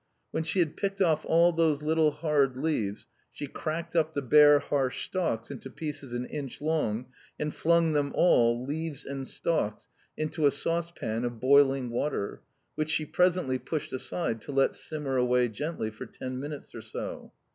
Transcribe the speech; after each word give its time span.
When 0.31 0.41
she 0.41 0.57
had 0.57 0.77
picked 0.77 0.99
off 0.99 1.23
all 1.27 1.51
those 1.53 1.83
little 1.83 2.09
hard 2.09 2.57
leaves, 2.57 3.05
she 3.31 3.45
cracked 3.45 3.95
up 3.95 4.13
the 4.13 4.23
bare, 4.23 4.57
harsh 4.57 5.05
stalks 5.05 5.51
into 5.51 5.69
pieces 5.69 6.11
an 6.11 6.25
inch 6.25 6.59
long, 6.59 7.05
and 7.39 7.53
flung 7.53 7.93
them 7.93 8.11
all, 8.15 8.65
leaves 8.65 9.05
and 9.05 9.27
stalks, 9.27 9.89
into 10.17 10.47
a 10.47 10.51
saucepan 10.51 11.23
of 11.23 11.39
boiling 11.39 11.91
water, 11.91 12.41
which 12.73 12.89
she 12.89 13.05
presently 13.05 13.59
pushed 13.59 13.93
aside 13.93 14.41
to 14.41 14.51
let 14.51 14.75
simmer 14.75 15.17
away 15.17 15.47
gently 15.49 15.91
for 15.91 16.07
ten 16.07 16.39
minutes 16.39 16.73
or 16.73 16.81
so. 16.81 17.31